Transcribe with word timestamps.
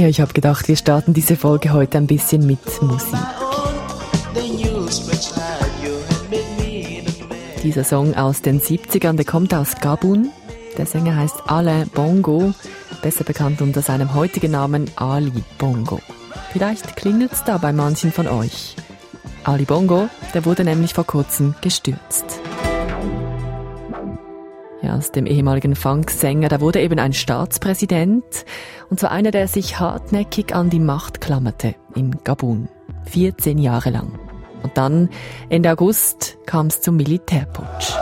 Ja, 0.00 0.08
ich 0.08 0.22
habe 0.22 0.32
gedacht, 0.32 0.66
wir 0.66 0.76
starten 0.76 1.12
diese 1.12 1.36
Folge 1.36 1.74
heute 1.74 1.98
ein 1.98 2.06
bisschen 2.06 2.46
mit 2.46 2.58
Musik. 2.80 3.18
Dieser 7.62 7.84
Song 7.84 8.14
aus 8.14 8.40
den 8.40 8.62
70ern, 8.62 9.16
der 9.16 9.26
kommt 9.26 9.52
aus 9.52 9.74
Gabun. 9.78 10.30
Der 10.78 10.86
Sänger 10.86 11.16
heißt 11.16 11.42
Alain 11.48 11.86
Bongo, 11.90 12.54
besser 13.02 13.24
bekannt 13.24 13.60
unter 13.60 13.82
seinem 13.82 14.14
heutigen 14.14 14.52
Namen 14.52 14.90
Ali 14.96 15.44
Bongo. 15.58 16.00
Vielleicht 16.54 16.96
klingelt 16.96 17.32
es 17.32 17.44
da 17.44 17.58
bei 17.58 17.74
manchen 17.74 18.10
von 18.10 18.26
euch. 18.26 18.76
Ali 19.44 19.66
Bongo, 19.66 20.08
der 20.32 20.46
wurde 20.46 20.64
nämlich 20.64 20.94
vor 20.94 21.04
kurzem 21.04 21.54
gestürzt. 21.60 22.39
Ja, 24.82 24.96
aus 24.96 25.12
dem 25.12 25.26
ehemaligen 25.26 25.76
Funksänger, 25.76 26.48
da 26.48 26.60
wurde 26.62 26.80
eben 26.80 26.98
ein 26.98 27.12
Staatspräsident, 27.12 28.46
und 28.88 28.98
zwar 28.98 29.10
einer, 29.10 29.30
der 29.30 29.46
sich 29.46 29.78
hartnäckig 29.78 30.54
an 30.54 30.70
die 30.70 30.80
Macht 30.80 31.20
klammerte 31.20 31.74
in 31.94 32.16
Gabun. 32.24 32.68
14 33.04 33.58
Jahre 33.58 33.90
lang. 33.90 34.18
Und 34.62 34.76
dann, 34.78 35.10
Ende 35.50 35.70
August, 35.70 36.38
kam 36.46 36.68
es 36.68 36.80
zum 36.80 36.96
Militärputsch. 36.96 37.94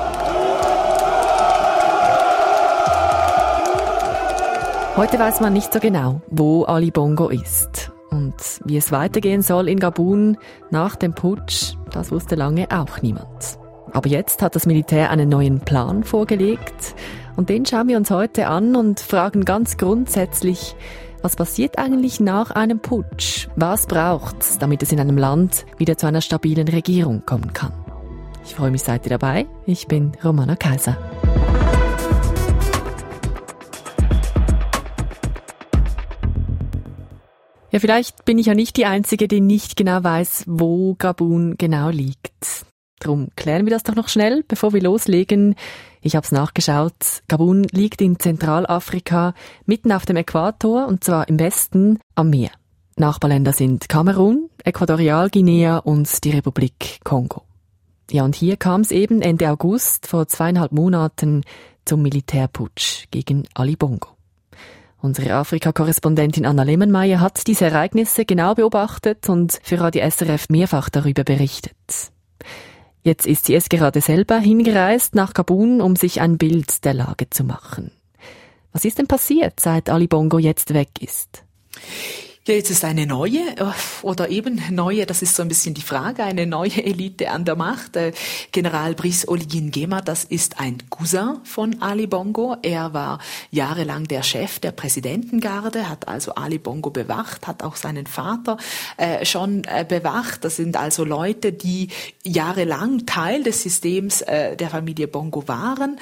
Heute 4.96 5.18
weiß 5.18 5.40
man 5.40 5.52
nicht 5.52 5.73
so 5.73 5.80
genau, 5.80 6.20
wo 6.29 6.65
Ali 6.65 6.90
Bongo 6.90 7.29
ist. 7.29 7.92
Und 8.10 8.34
wie 8.65 8.76
es 8.76 8.90
weitergehen 8.92 9.42
soll 9.42 9.68
in 9.68 9.79
Gabun 9.79 10.38
nach 10.70 10.96
dem 10.96 11.12
Putsch, 11.12 11.74
das 11.90 12.10
wusste 12.10 12.34
lange 12.34 12.66
auch 12.70 13.02
niemand. 13.02 13.59
Aber 13.92 14.09
jetzt 14.09 14.42
hat 14.42 14.55
das 14.55 14.66
Militär 14.66 15.10
einen 15.10 15.28
neuen 15.28 15.60
Plan 15.60 16.05
vorgelegt 16.05 16.95
und 17.37 17.48
den 17.48 17.65
schauen 17.66 17.88
wir 17.88 17.96
uns 17.96 18.10
heute 18.10 18.49
an 18.49 18.76
und 18.76 19.01
fragen 19.01 19.45
ganz 19.45 19.76
grundsätzlich, 19.76 20.74
was 21.23 21.37
passiert 21.37 21.79
eigentlich 21.79 22.21
nach 22.21 22.52
einem 22.52 22.80
Putsch? 22.80 23.48
Was 23.57 23.87
braucht's, 23.87 24.59
damit 24.59 24.82
es 24.82 24.93
in 24.93 25.01
einem 25.01 25.18
Land 25.18 25.66
wieder 25.76 25.96
zu 25.96 26.07
einer 26.07 26.21
stabilen 26.21 26.68
Regierung 26.68 27.24
kommen 27.26 27.52
kann? 27.52 27.73
Ich 28.45 28.54
freue 28.54 28.71
mich, 28.71 28.82
seid 28.82 29.04
ihr 29.04 29.10
dabei. 29.10 29.46
Ich 29.66 29.88
bin 29.88 30.13
Romana 30.23 30.57
Kaiser. 30.57 30.96
Ja, 37.70 37.80
vielleicht 37.80 38.24
bin 38.24 38.38
ich 38.38 38.46
ja 38.46 38.54
nicht 38.54 38.76
die 38.76 38.87
Einzige, 38.87 39.29
die 39.29 39.41
nicht 39.43 39.76
genau 39.76 40.02
weiß, 40.02 40.45
wo 40.46 40.95
Gabun 40.95 41.57
genau 41.59 41.91
liegt. 41.91 42.65
Drum 43.01 43.29
klären 43.37 43.66
wir 43.66 43.71
das 43.71 43.82
doch 43.82 43.95
noch 43.95 44.09
schnell, 44.09 44.45
bevor 44.46 44.73
wir 44.73 44.82
loslegen. 44.82 45.54
Ich 46.01 46.16
habe 46.16 46.24
es 46.24 46.32
nachgeschaut. 46.32 47.23
Gabun 47.29 47.65
liegt 47.71 48.01
in 48.01 48.18
Zentralafrika, 48.18 49.35
mitten 49.66 49.93
auf 49.93 50.07
dem 50.07 50.16
Äquator, 50.16 50.87
und 50.87 51.04
zwar 51.04 51.29
im 51.29 51.38
Westen 51.38 51.99
am 52.15 52.30
Meer. 52.30 52.51
Nachbarländer 52.96 53.52
sind 53.52 53.88
Kamerun, 53.88 54.51
Äquatorialguinea 54.65 55.79
und 55.79 56.24
die 56.24 56.30
Republik 56.30 56.99
Kongo. 57.04 57.43
Ja, 58.10 58.24
und 58.24 58.35
hier 58.35 58.57
kam 58.57 58.80
es 58.80 58.91
eben 58.91 59.23
Ende 59.23 59.51
August 59.51 60.07
vor 60.07 60.26
zweieinhalb 60.26 60.73
Monaten 60.73 61.43
zum 61.85 62.02
Militärputsch 62.02 63.04
gegen 63.10 63.46
Ali 63.54 63.76
Bongo. 63.76 64.09
Unsere 65.00 65.34
Afrika-Korrespondentin 65.34 66.44
Anna 66.44 66.65
Lehmannmeier 66.65 67.21
hat 67.21 67.47
diese 67.47 67.66
Ereignisse 67.66 68.25
genau 68.25 68.54
beobachtet 68.54 69.28
und 69.28 69.60
für 69.62 69.78
Radio 69.78 70.09
SRF 70.09 70.49
mehrfach 70.49 70.88
darüber 70.88 71.22
berichtet. 71.22 71.76
Jetzt 73.09 73.26
ist 73.26 73.47
sie 73.47 73.54
es 73.54 73.70
gerade 73.70 74.03
selber 74.03 74.37
hingereist 74.38 75.14
nach 75.14 75.32
Gabun, 75.32 75.81
um 75.81 75.97
sich 75.97 76.20
ein 76.20 76.37
Bild 76.37 76.84
der 76.84 76.92
Lage 76.92 77.31
zu 77.31 77.42
machen. 77.42 77.91
Was 78.70 78.84
ist 78.84 78.98
denn 78.98 79.06
passiert, 79.06 79.60
seit 79.60 79.88
Ali 79.88 80.06
Bongo 80.06 80.38
jetzt 80.38 80.75
weg 80.75 80.91
ist? 81.00 81.42
Ja, 82.48 82.54
jetzt 82.54 82.70
ist 82.70 82.82
eine 82.82 83.04
neue 83.04 83.41
äh, 83.59 83.64
oder 84.00 84.31
eben 84.31 84.59
neue, 84.70 85.04
das 85.04 85.20
ist 85.20 85.36
so 85.36 85.42
ein 85.42 85.48
bisschen 85.48 85.75
die 85.75 85.82
Frage, 85.82 86.25
eine 86.25 86.47
neue 86.47 86.82
Elite 86.82 87.31
an 87.31 87.44
der 87.44 87.56
Macht. 87.56 87.94
Äh, 87.94 88.12
General 88.53 88.94
Brice 88.94 89.28
Oligin 89.28 89.70
Gema, 89.70 90.00
das 90.00 90.25
ist 90.25 90.59
ein 90.59 90.78
Cousin 90.88 91.41
von 91.44 91.82
Ali 91.82 92.06
Bongo. 92.06 92.56
Er 92.62 92.94
war 92.94 93.19
jahrelang 93.50 94.09
der 94.09 94.22
Chef 94.22 94.60
der 94.60 94.72
Präsidentengarde, 94.72 95.91
hat 95.91 96.09
also 96.09 96.36
Ali 96.36 96.56
Bongo 96.56 96.88
bewacht, 96.88 97.47
hat 97.47 97.62
auch 97.62 97.76
seinen 97.76 98.06
Vater 98.06 98.56
äh, 98.97 99.26
schon 99.26 99.66
bewacht. 99.86 100.42
Das 100.42 100.56
sind 100.56 100.78
also 100.78 101.04
Leute, 101.04 101.53
die 101.53 101.88
jahrelang 102.25 103.04
Teil 103.04 103.42
des 103.42 103.62
Systems 103.62 104.20
der 104.20 104.70
Familie 104.70 105.06
Bongo 105.06 105.47
waren. 105.48 105.98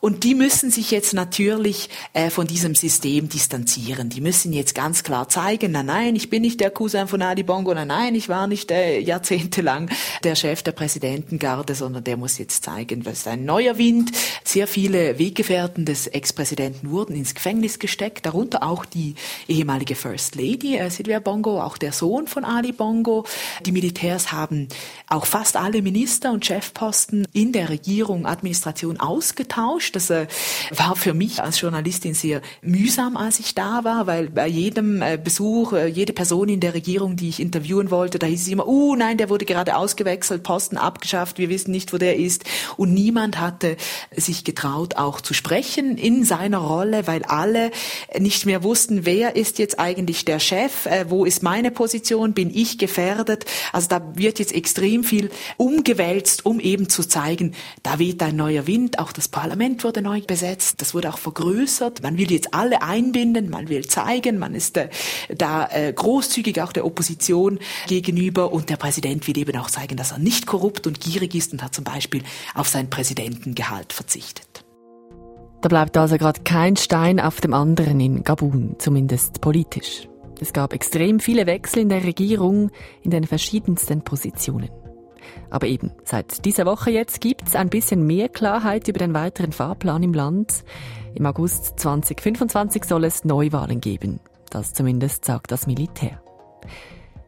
Und 0.00 0.24
die 0.24 0.34
müssen 0.34 0.70
sich 0.70 0.90
jetzt 0.90 1.14
natürlich 1.14 1.88
von 2.30 2.46
diesem 2.46 2.74
System 2.74 3.28
distanzieren. 3.28 4.08
Die 4.08 4.20
müssen 4.20 4.52
jetzt 4.52 4.74
ganz 4.74 5.02
klar 5.02 5.28
zeigen, 5.28 5.85
nein, 5.86 6.16
ich 6.16 6.28
bin 6.28 6.42
nicht 6.42 6.60
der 6.60 6.70
Cousin 6.70 7.08
von 7.08 7.22
Ali 7.22 7.42
Bongo, 7.42 7.72
nein, 7.72 7.88
nein, 7.88 8.14
ich 8.14 8.28
war 8.28 8.46
nicht 8.46 8.70
äh, 8.70 8.98
jahrzehntelang 8.98 9.88
der 10.24 10.34
Chef 10.34 10.62
der 10.62 10.72
Präsidentengarde, 10.72 11.74
sondern 11.74 12.04
der 12.04 12.16
muss 12.16 12.38
jetzt 12.38 12.64
zeigen, 12.64 13.06
was 13.06 13.20
ist 13.20 13.28
ein 13.28 13.44
neuer 13.44 13.78
Wind. 13.78 14.12
Sehr 14.44 14.66
viele 14.66 15.18
Weggefährten 15.18 15.84
des 15.84 16.06
Ex-Präsidenten 16.06 16.90
wurden 16.90 17.16
ins 17.16 17.34
Gefängnis 17.34 17.78
gesteckt, 17.78 18.26
darunter 18.26 18.62
auch 18.62 18.84
die 18.84 19.14
ehemalige 19.48 19.94
First 19.94 20.34
Lady 20.34 20.76
äh, 20.76 20.90
Silvia 20.90 21.20
Bongo, 21.20 21.62
auch 21.62 21.78
der 21.78 21.92
Sohn 21.92 22.26
von 22.26 22.44
Ali 22.44 22.72
Bongo. 22.72 23.24
Die 23.64 23.72
Militärs 23.72 24.32
haben 24.32 24.68
auch 25.08 25.26
fast 25.26 25.56
alle 25.56 25.82
Minister 25.82 26.32
und 26.32 26.44
Chefposten 26.44 27.26
in 27.32 27.52
der 27.52 27.68
Regierung, 27.68 28.26
Administration 28.26 28.98
ausgetauscht. 28.98 29.94
Das 29.94 30.10
äh, 30.10 30.26
war 30.70 30.96
für 30.96 31.14
mich 31.14 31.42
als 31.42 31.60
Journalistin 31.60 32.14
sehr 32.14 32.42
mühsam, 32.60 33.16
als 33.16 33.38
ich 33.38 33.54
da 33.54 33.84
war, 33.84 34.06
weil 34.06 34.28
bei 34.30 34.48
jedem 34.48 35.00
äh, 35.02 35.18
Besuch 35.22 35.75
äh, 35.76 35.86
jede 35.86 36.12
Person 36.12 36.48
in 36.48 36.60
der 36.60 36.74
Regierung, 36.74 37.16
die 37.16 37.28
ich 37.28 37.40
interviewen 37.40 37.90
wollte, 37.90 38.18
da 38.18 38.26
hieß 38.26 38.42
es 38.42 38.48
immer, 38.48 38.66
uh, 38.66 38.96
nein, 38.96 39.18
der 39.18 39.28
wurde 39.28 39.44
gerade 39.44 39.76
ausgewechselt, 39.76 40.42
Posten 40.42 40.76
abgeschafft, 40.76 41.38
wir 41.38 41.48
wissen 41.48 41.70
nicht, 41.70 41.92
wo 41.92 41.98
der 41.98 42.16
ist. 42.16 42.44
Und 42.76 42.94
niemand 42.94 43.40
hatte 43.40 43.76
sich 44.14 44.44
getraut, 44.44 44.96
auch 44.96 45.20
zu 45.20 45.34
sprechen 45.34 45.96
in 45.96 46.24
seiner 46.24 46.58
Rolle, 46.58 47.06
weil 47.06 47.24
alle 47.24 47.70
nicht 48.18 48.46
mehr 48.46 48.62
wussten, 48.62 49.06
wer 49.06 49.36
ist 49.36 49.58
jetzt 49.58 49.78
eigentlich 49.78 50.24
der 50.24 50.38
Chef, 50.38 50.86
äh, 50.86 51.06
wo 51.08 51.24
ist 51.24 51.42
meine 51.42 51.70
Position, 51.70 52.32
bin 52.32 52.50
ich 52.54 52.78
gefährdet. 52.78 53.44
Also 53.72 53.88
da 53.88 54.02
wird 54.14 54.38
jetzt 54.38 54.54
extrem 54.54 55.04
viel 55.04 55.30
umgewälzt, 55.56 56.46
um 56.46 56.60
eben 56.60 56.88
zu 56.88 57.04
zeigen, 57.04 57.54
da 57.82 57.98
weht 57.98 58.22
ein 58.22 58.36
neuer 58.36 58.66
Wind, 58.66 58.98
auch 58.98 59.12
das 59.12 59.28
Parlament 59.28 59.84
wurde 59.84 60.02
neu 60.02 60.20
besetzt, 60.20 60.80
das 60.80 60.94
wurde 60.94 61.10
auch 61.12 61.18
vergrößert, 61.18 62.02
man 62.02 62.18
will 62.18 62.30
jetzt 62.30 62.54
alle 62.54 62.82
einbinden, 62.82 63.50
man 63.50 63.68
will 63.68 63.86
zeigen, 63.86 64.38
man 64.38 64.54
ist 64.54 64.76
äh, 64.76 64.88
da 65.34 65.55
äh, 65.64 65.92
großzügig 65.92 66.60
auch 66.62 66.72
der 66.72 66.84
Opposition 66.84 67.58
gegenüber 67.86 68.52
und 68.52 68.70
der 68.70 68.76
Präsident 68.76 69.26
will 69.26 69.38
eben 69.38 69.56
auch 69.56 69.70
zeigen, 69.70 69.96
dass 69.96 70.12
er 70.12 70.18
nicht 70.18 70.46
korrupt 70.46 70.86
und 70.86 71.00
gierig 71.00 71.34
ist 71.34 71.52
und 71.52 71.62
hat 71.62 71.74
zum 71.74 71.84
Beispiel 71.84 72.22
auf 72.54 72.68
sein 72.68 72.90
Präsidentengehalt 72.90 73.92
verzichtet. 73.92 74.64
Da 75.62 75.68
bleibt 75.68 75.96
also 75.96 76.16
gerade 76.16 76.42
kein 76.42 76.76
Stein 76.76 77.18
auf 77.18 77.40
dem 77.40 77.54
anderen 77.54 77.98
in 77.98 78.22
Gabun, 78.22 78.76
zumindest 78.78 79.40
politisch. 79.40 80.08
Es 80.40 80.52
gab 80.52 80.72
extrem 80.72 81.18
viele 81.18 81.46
Wechsel 81.46 81.80
in 81.80 81.88
der 81.88 82.04
Regierung 82.04 82.70
in 83.02 83.10
den 83.10 83.24
verschiedensten 83.24 84.02
Positionen. 84.02 84.70
Aber 85.50 85.66
eben, 85.66 85.92
seit 86.04 86.44
dieser 86.44 86.66
Woche 86.66 86.90
jetzt 86.90 87.20
gibt's 87.20 87.56
ein 87.56 87.68
bisschen 87.68 88.06
mehr 88.06 88.28
Klarheit 88.28 88.88
über 88.88 88.98
den 88.98 89.14
weiteren 89.14 89.52
Fahrplan 89.52 90.02
im 90.02 90.12
Land. 90.12 90.64
Im 91.14 91.26
August 91.26 91.78
2025 91.80 92.84
soll 92.84 93.04
es 93.04 93.24
Neuwahlen 93.24 93.80
geben. 93.80 94.20
Das 94.50 94.72
zumindest 94.72 95.24
sagt 95.24 95.50
das 95.52 95.66
Militär. 95.66 96.20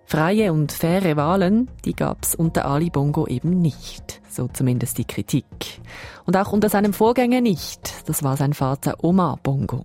Freie 0.05 0.55
und 0.55 0.73
faire 0.73 1.17
Wahlen, 1.17 1.71
die 1.85 1.95
gab's 1.95 2.35
unter 2.35 2.65
Ali 2.65 2.89
Bongo 2.89 3.27
eben 3.27 3.61
nicht. 3.61 4.23
So 4.31 4.49
zumindest 4.49 4.97
die 4.97 5.05
Kritik. 5.05 5.83
Und 6.25 6.37
auch 6.37 6.53
unter 6.53 6.71
seinem 6.71 6.95
Vorgänger 6.95 7.43
nicht. 7.43 8.09
Das 8.09 8.23
war 8.23 8.39
sein 8.39 8.55
Vater 8.55 9.05
Omar 9.05 9.39
Bongo. 9.43 9.85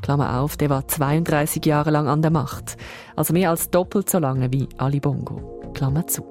Klammer 0.00 0.40
auf, 0.40 0.56
der 0.56 0.70
war 0.70 0.88
32 0.88 1.66
Jahre 1.66 1.90
lang 1.90 2.08
an 2.08 2.22
der 2.22 2.30
Macht. 2.30 2.78
Also 3.14 3.34
mehr 3.34 3.50
als 3.50 3.68
doppelt 3.68 4.08
so 4.08 4.18
lange 4.18 4.52
wie 4.52 4.68
Ali 4.78 5.00
Bongo. 5.00 5.60
Klammer 5.74 6.06
zu. 6.06 6.22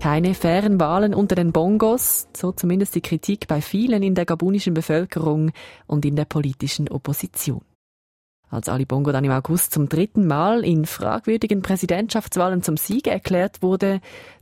Keine 0.00 0.34
fairen 0.34 0.78
Wahlen 0.78 1.14
unter 1.14 1.34
den 1.34 1.52
Bongos, 1.52 2.28
so 2.36 2.52
zumindest 2.52 2.94
die 2.94 3.00
Kritik 3.00 3.48
bei 3.48 3.60
vielen 3.60 4.02
in 4.02 4.14
der 4.14 4.24
gabunischen 4.24 4.74
Bevölkerung 4.74 5.50
und 5.86 6.04
in 6.04 6.16
der 6.16 6.26
politischen 6.26 6.88
Opposition. 6.88 7.62
Als 8.50 8.68
Ali 8.68 8.84
Bongo 8.84 9.12
dann 9.12 9.24
im 9.24 9.32
August 9.32 9.72
zum 9.72 9.88
dritten 9.88 10.26
Mal 10.26 10.64
in 10.64 10.86
fragwürdigen 10.86 11.62
Präsidentschaftswahlen 11.62 12.62
zum 12.62 12.76
Sieg 12.76 13.06
erklärt 13.06 13.62
wurde, 13.62 14.00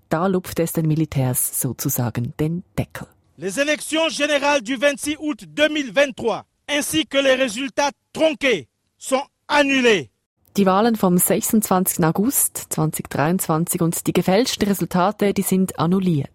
da 0.09 0.27
lupfte 0.27 0.63
es 0.63 0.73
den 0.73 0.87
Militärs 0.87 1.61
sozusagen 1.61 2.35
den 2.39 2.65
Deckel. 2.79 3.07
Les 3.37 3.59
élections 3.59 4.11
générales 4.11 4.63
du 4.63 4.77
26 4.77 5.19
août 5.19 5.41
2023 5.57 6.45
ainsi 6.69 7.07
que 7.07 7.19
les 7.19 7.35
résultats 7.35 7.91
tronqués 8.13 8.69
sont 8.99 9.23
annulés. 9.49 10.11
Die 10.57 10.67
Wahlen 10.67 10.95
vom 10.95 11.19
26. 11.19 12.05
August 12.05 12.67
2023 12.71 13.81
und 13.81 14.07
die 14.07 14.13
gefälschten 14.13 14.69
Resultate, 14.69 15.35
die 15.35 15.43
sind 15.43 15.81
annulliert. 15.81 16.31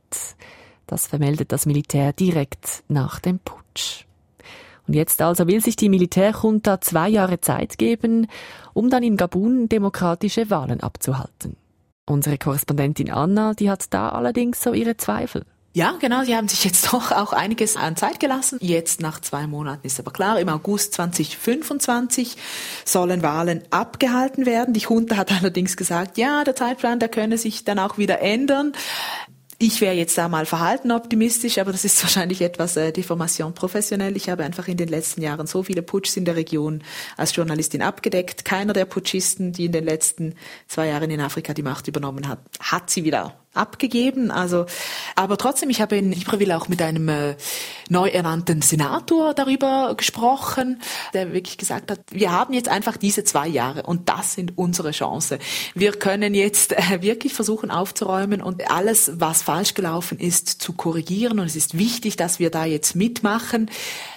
Das 0.87 1.07
vermeldet 1.07 1.53
das 1.53 1.65
Militär 1.65 2.11
direkt 2.11 2.83
nach 2.89 3.19
dem 3.21 3.39
Putsch. 3.39 4.05
Und 4.89 4.95
jetzt 4.95 5.21
also 5.21 5.45
will 5.45 5.61
sich 5.61 5.75
die 5.75 5.87
Militärjunta 5.87 6.81
zwei 6.81 7.09
Jahre 7.09 7.39
Zeit 7.39 7.77
geben, 7.77 8.25
um 8.73 8.89
dann 8.89 9.03
in 9.03 9.17
Gabun 9.17 9.69
demokratische 9.69 10.49
Wahlen 10.49 10.79
abzuhalten. 10.79 11.57
Unsere 12.07 12.39
Korrespondentin 12.39 13.11
Anna, 13.11 13.53
die 13.53 13.69
hat 13.69 13.93
da 13.93 14.09
allerdings 14.09 14.63
so 14.63 14.73
ihre 14.73 14.97
Zweifel. 14.97 15.45
Ja, 15.73 15.93
genau. 15.99 16.23
Sie 16.23 16.35
haben 16.35 16.47
sich 16.47 16.63
jetzt 16.63 16.91
doch 16.91 17.11
auch 17.11 17.33
einiges 17.33 17.77
an 17.77 17.95
Zeit 17.95 18.19
gelassen. 18.19 18.57
Jetzt 18.61 18.99
nach 18.99 19.21
zwei 19.21 19.45
Monaten 19.45 19.85
ist 19.85 19.99
aber 19.99 20.09
klar, 20.09 20.39
im 20.39 20.49
August 20.49 20.93
2025 20.93 22.37
sollen 22.83 23.21
Wahlen 23.21 23.61
abgehalten 23.69 24.47
werden. 24.47 24.73
Die 24.73 24.79
Junta 24.79 25.17
hat 25.17 25.31
allerdings 25.39 25.77
gesagt, 25.77 26.17
ja, 26.17 26.43
der 26.43 26.55
Zeitplan, 26.55 26.97
der 26.97 27.09
könne 27.09 27.37
sich 27.37 27.63
dann 27.63 27.77
auch 27.77 27.99
wieder 27.99 28.21
ändern. 28.21 28.73
Ich 29.61 29.81
wäre 29.81 29.93
jetzt 29.93 30.17
da 30.17 30.29
mal 30.29 30.45
verhalten 30.45 30.89
optimistisch, 30.89 31.57
aber 31.57 31.73
das 31.73 31.83
ist 31.83 32.01
wahrscheinlich 32.03 32.41
etwas 32.41 32.77
äh, 32.77 32.93
Deformation 32.93 33.53
professionell. 33.53 34.15
Ich 34.15 34.29
habe 34.29 34.45
einfach 34.45 34.69
in 34.69 34.77
den 34.77 34.87
letzten 34.87 35.21
Jahren 35.21 35.47
so 35.47 35.63
viele 35.63 35.81
Putschs 35.81 36.15
in 36.15 36.23
der 36.23 36.37
Region 36.37 36.81
als 37.17 37.35
Journalistin 37.35 37.81
abgedeckt. 37.81 38.45
Keiner 38.45 38.71
der 38.71 38.85
Putschisten, 38.85 39.51
die 39.51 39.65
in 39.65 39.73
den 39.73 39.83
letzten 39.83 40.35
zwei 40.67 40.87
Jahren 40.87 41.11
in 41.11 41.19
Afrika 41.19 41.53
die 41.53 41.61
Macht 41.61 41.89
übernommen 41.89 42.29
hat, 42.29 42.39
hat 42.61 42.89
sie 42.89 43.03
wieder 43.03 43.38
abgegeben. 43.53 44.31
Also, 44.31 44.65
aber 45.15 45.37
trotzdem, 45.37 45.69
ich 45.69 45.81
habe 45.81 45.97
in 45.97 46.11
Libreville 46.11 46.55
auch 46.55 46.67
mit 46.67 46.81
einem 46.81 47.09
äh, 47.09 47.35
neu 47.89 48.09
ernannten 48.09 48.61
Senator 48.61 49.33
darüber 49.33 49.95
gesprochen, 49.97 50.81
der 51.13 51.33
wirklich 51.33 51.57
gesagt 51.57 51.89
hat, 51.89 51.99
wir 52.11 52.31
haben 52.31 52.53
jetzt 52.53 52.69
einfach 52.69 52.97
diese 52.97 53.23
zwei 53.23 53.47
Jahre 53.47 53.83
und 53.83 54.07
das 54.07 54.33
sind 54.33 54.57
unsere 54.57 54.91
Chance. 54.91 55.39
Wir 55.73 55.93
können 55.93 56.33
jetzt 56.35 56.73
äh, 56.73 57.01
wirklich 57.01 57.33
versuchen 57.33 57.71
aufzuräumen 57.71 58.41
und 58.41 58.69
alles, 58.69 59.11
was 59.15 59.41
falsch 59.41 59.73
gelaufen 59.73 60.19
ist, 60.19 60.61
zu 60.61 60.73
korrigieren. 60.73 61.39
Und 61.39 61.47
es 61.47 61.55
ist 61.55 61.77
wichtig, 61.77 62.17
dass 62.17 62.39
wir 62.39 62.51
da 62.51 62.65
jetzt 62.65 62.95
mitmachen. 62.95 63.69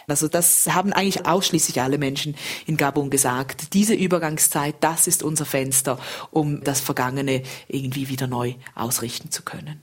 Also 0.08 0.28
das 0.28 0.66
haben 0.66 0.92
eigentlich 0.92 1.26
ausschließlich 1.26 1.80
alle 1.80 1.96
Menschen 1.96 2.34
in 2.66 2.76
Gabun 2.76 3.08
gesagt. 3.08 3.72
Diese 3.72 3.94
Übergangszeit, 3.94 4.74
das 4.80 5.06
ist 5.06 5.22
unser 5.22 5.46
Fenster, 5.46 5.98
um 6.30 6.62
das 6.62 6.80
Vergangene 6.80 7.42
irgendwie 7.68 8.10
wieder 8.10 8.26
neu 8.26 8.54
ausrichten 8.74 9.21
zu 9.30 9.42
können. 9.42 9.82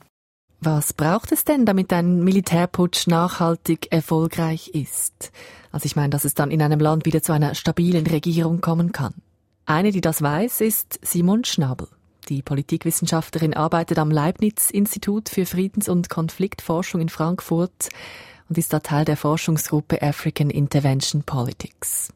Was 0.60 0.92
braucht 0.92 1.32
es 1.32 1.44
denn, 1.44 1.64
damit 1.64 1.92
ein 1.92 2.22
Militärputsch 2.22 3.06
nachhaltig 3.06 3.90
erfolgreich 3.92 4.68
ist? 4.68 5.32
Also 5.72 5.86
ich 5.86 5.96
meine, 5.96 6.10
dass 6.10 6.24
es 6.24 6.34
dann 6.34 6.50
in 6.50 6.60
einem 6.60 6.80
Land 6.80 7.06
wieder 7.06 7.22
zu 7.22 7.32
einer 7.32 7.54
stabilen 7.54 8.06
Regierung 8.06 8.60
kommen 8.60 8.92
kann. 8.92 9.14
Eine, 9.64 9.90
die 9.90 10.02
das 10.02 10.20
weiß, 10.20 10.60
ist 10.60 10.98
Simon 11.02 11.44
Schnabel. 11.44 11.88
Die 12.28 12.42
Politikwissenschaftlerin 12.42 13.54
arbeitet 13.54 13.98
am 13.98 14.10
Leibniz-Institut 14.10 15.30
für 15.30 15.46
Friedens- 15.46 15.88
und 15.88 16.10
Konfliktforschung 16.10 17.00
in 17.00 17.08
Frankfurt 17.08 17.88
und 18.48 18.58
ist 18.58 18.72
da 18.72 18.80
Teil 18.80 19.04
der 19.04 19.16
Forschungsgruppe 19.16 20.02
African 20.02 20.50
Intervention 20.50 21.22
Politics. 21.22 22.12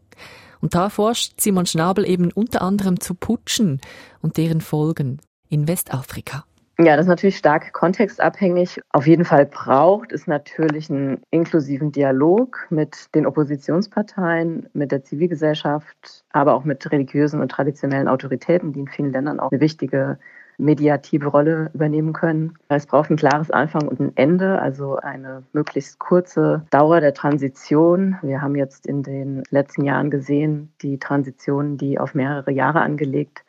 Und 0.61 0.75
da 0.75 0.91
forscht 0.91 1.41
Simon 1.41 1.67
Schnabel 1.67 2.07
eben 2.07 2.31
unter 2.31 2.63
anderem 2.63 3.01
zu 3.01 3.15
Putschen 3.15 3.81
und 4.21 4.37
deren 4.37 4.61
Folgen 4.61 5.21
in 5.49 5.67
Westafrika. 5.67 6.45
Ja, 6.79 6.97
das 6.97 7.05
ist 7.05 7.11
natürlich 7.11 7.37
stark 7.37 7.73
kontextabhängig. 7.73 8.81
Auf 8.91 9.07
jeden 9.07 9.25
Fall 9.25 9.47
braucht 9.47 10.11
es 10.11 10.27
natürlich 10.27 10.91
einen 10.91 11.23
inklusiven 11.31 11.93
Dialog 11.93 12.67
mit 12.69 13.15
den 13.15 13.27
Oppositionsparteien, 13.27 14.69
mit 14.73 14.91
der 14.91 15.05
Zivilgesellschaft, 15.05 16.25
aber 16.33 16.55
auch 16.55 16.65
mit 16.65 16.91
religiösen 16.91 17.41
und 17.41 17.51
traditionellen 17.51 18.09
Autoritäten, 18.09 18.73
die 18.73 18.81
in 18.81 18.89
vielen 18.89 19.13
Ländern 19.13 19.39
auch 19.39 19.53
eine 19.53 19.61
wichtige 19.61 20.19
mediative 20.59 21.29
Rolle 21.29 21.71
übernehmen 21.75 22.13
können. 22.13 22.59
Es 22.69 22.87
braucht 22.87 23.11
ein 23.11 23.17
klares 23.17 23.51
Anfang 23.51 23.87
und 23.87 24.01
ein 24.01 24.13
Ende, 24.17 24.61
also 24.61 24.97
eine 24.97 25.45
möglichst 25.53 25.99
kurze 25.99 26.65
Dauer 26.71 27.01
der 27.01 27.15
Transition. 27.15 28.17
Wir 28.23 28.43
haben 28.43 28.57
jetzt 28.57 28.87
in 28.87 29.03
den 29.03 29.43
letzten 29.51 29.85
Jahren 29.85 30.11
gesehen, 30.11 30.73
die 30.83 30.99
Transitionen, 30.99 31.77
die 31.77 31.99
auf 31.99 32.15
mehrere 32.15 32.51
Jahre 32.51 32.81
angelegt 32.81 33.44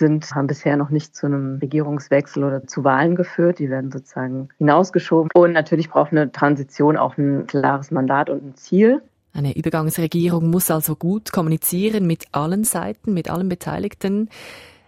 sind, 0.00 0.34
haben 0.34 0.48
bisher 0.48 0.76
noch 0.76 0.90
nicht 0.90 1.14
zu 1.14 1.26
einem 1.26 1.58
Regierungswechsel 1.62 2.42
oder 2.42 2.66
zu 2.66 2.82
Wahlen 2.82 3.14
geführt. 3.14 3.60
Die 3.60 3.70
werden 3.70 3.92
sozusagen 3.92 4.48
hinausgeschoben. 4.58 5.30
Und 5.34 5.52
natürlich 5.52 5.88
braucht 5.88 6.10
eine 6.10 6.32
Transition 6.32 6.96
auch 6.96 7.16
ein 7.16 7.46
klares 7.46 7.92
Mandat 7.92 8.28
und 8.28 8.44
ein 8.44 8.56
Ziel. 8.56 9.00
Eine 9.32 9.56
Übergangsregierung 9.56 10.50
muss 10.50 10.72
also 10.72 10.96
gut 10.96 11.30
kommunizieren 11.30 12.06
mit 12.08 12.24
allen 12.32 12.64
Seiten, 12.64 13.14
mit 13.14 13.30
allen 13.30 13.48
Beteiligten. 13.48 14.28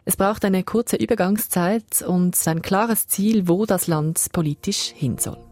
Es 0.05 0.17
braucht 0.17 0.45
eine 0.45 0.65
kurze 0.65 0.97
Übergangszeit 0.97 2.03
und 2.05 2.37
ein 2.49 2.61
klares 2.61 3.07
Ziel, 3.07 3.47
wo 3.47 3.67
das 3.67 3.87
Land 3.87 4.27
politisch 4.33 4.91
hin 4.91 5.17
soll. 5.19 5.52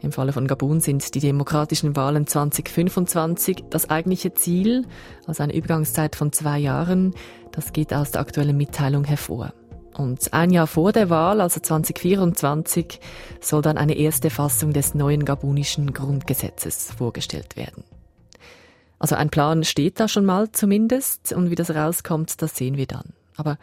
Im 0.00 0.12
Falle 0.12 0.32
von 0.32 0.46
Gabun 0.46 0.80
sind 0.80 1.14
die 1.14 1.20
demokratischen 1.20 1.96
Wahlen 1.96 2.26
2025 2.26 3.64
das 3.70 3.90
eigentliche 3.90 4.32
Ziel, 4.32 4.86
also 5.26 5.42
eine 5.42 5.54
Übergangszeit 5.54 6.14
von 6.14 6.32
zwei 6.32 6.58
Jahren. 6.58 7.14
Das 7.50 7.72
geht 7.72 7.92
aus 7.92 8.12
der 8.12 8.20
aktuellen 8.20 8.56
Mitteilung 8.56 9.04
hervor. 9.04 9.52
Und 9.96 10.32
ein 10.32 10.50
Jahr 10.50 10.68
vor 10.68 10.92
der 10.92 11.10
Wahl, 11.10 11.40
also 11.40 11.58
2024, 11.58 13.00
soll 13.40 13.62
dann 13.62 13.76
eine 13.76 13.96
erste 13.96 14.30
Fassung 14.30 14.72
des 14.72 14.94
neuen 14.94 15.24
gabunischen 15.24 15.92
Grundgesetzes 15.92 16.92
vorgestellt 16.96 17.56
werden. 17.56 17.82
Also 19.00 19.16
ein 19.16 19.30
Plan 19.30 19.64
steht 19.64 19.98
da 19.98 20.06
schon 20.06 20.24
mal 20.24 20.52
zumindest 20.52 21.32
und 21.32 21.50
wie 21.50 21.56
das 21.56 21.70
rauskommt, 21.70 22.40
das 22.42 22.56
sehen 22.56 22.76
wir 22.76 22.86
dann. 22.86 23.12
Aber 23.36 23.58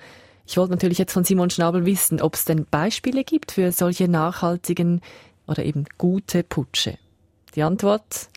ich 0.45 0.57
wollte 0.57 0.71
natürlich 0.71 0.97
jetzt 0.97 1.13
von 1.13 1.23
Simon 1.23 1.49
Schnabel 1.49 1.85
wissen, 1.85 2.21
ob 2.21 2.35
es 2.35 2.45
denn 2.45 2.65
Beispiele 2.65 3.23
gibt 3.23 3.53
für 3.53 3.71
solche 3.71 4.07
nachhaltigen 4.07 5.01
oder 5.47 5.63
eben 5.63 5.86
gute 5.97 6.44
Putsche. 6.44 6.97
Die 7.56 7.63
Antwort? 7.63 8.30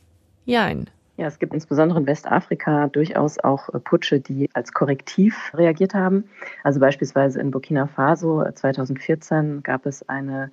Jein. 0.45 0.89
Ja, 1.17 1.27
es 1.27 1.41
gibt 1.41 1.53
insbesondere 1.53 1.99
in 1.99 2.07
Westafrika 2.07 2.87
durchaus 2.87 3.41
auch 3.41 3.69
äh, 3.75 3.81
Putsche, 3.81 4.21
die 4.21 4.49
als 4.55 4.73
Korrektiv 4.73 5.51
reagiert 5.53 5.93
haben. 5.93 6.31
Also 6.63 6.79
beispielsweise 6.79 7.41
in 7.41 7.51
Burkina 7.51 7.89
Faso 7.89 8.45
2014 8.49 9.65
gab 9.65 9.85
es 9.85 10.09
eine 10.09 10.53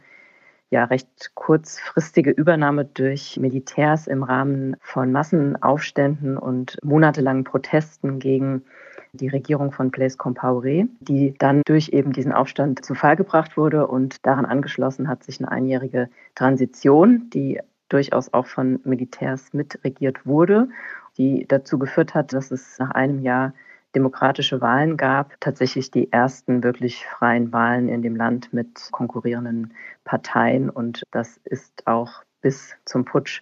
ja 0.72 0.86
recht 0.86 1.32
kurzfristige 1.36 2.32
Übernahme 2.32 2.86
durch 2.86 3.38
Militärs 3.38 4.08
im 4.08 4.24
Rahmen 4.24 4.76
von 4.82 5.12
Massenaufständen 5.12 6.36
und 6.38 6.78
monatelangen 6.84 7.44
Protesten 7.44 8.18
gegen 8.18 8.64
die 9.16 9.28
Regierung 9.28 9.72
von 9.72 9.92
Blaise 9.92 10.18
Compaoré, 10.18 10.88
die 11.00 11.34
dann 11.38 11.62
durch 11.66 11.90
eben 11.90 12.12
diesen 12.12 12.32
Aufstand 12.32 12.86
zu 12.86 12.96
Fall 12.96 13.16
gebracht 13.16 13.58
wurde 13.58 13.88
und 13.88 14.26
daran 14.26 14.46
angeschlossen 14.46 15.08
hat 15.08 15.24
sich 15.24 15.40
eine 15.40 15.52
einjährige 15.52 16.10
Transition, 16.36 17.30
die 17.32 17.60
durchaus 17.90 18.34
auch 18.34 18.48
von 18.48 18.80
Militärs 18.84 19.54
mitregiert 19.54 20.26
wurde, 20.26 20.70
die 21.18 21.46
dazu 21.48 21.80
geführt 21.80 22.14
hat, 22.14 22.34
dass 22.34 22.52
es 22.52 22.80
nach 22.80 22.92
einem 22.92 23.20
Jahr 23.20 23.54
demokratische 23.96 24.60
Wahlen 24.62 24.98
gab, 24.98 25.40
tatsächlich 25.40 25.90
die 25.90 26.12
ersten 26.12 26.64
wirklich 26.64 27.06
freien 27.06 27.54
Wahlen 27.54 27.88
in 27.88 28.02
dem 28.02 28.16
Land 28.16 28.52
mit 28.54 28.90
konkurrierenden 28.92 29.74
Parteien. 30.04 30.70
Und 30.70 31.04
das 31.12 31.40
ist 31.46 31.88
auch 31.88 32.24
bis 32.42 32.76
zum 32.84 33.06
Putsch 33.06 33.42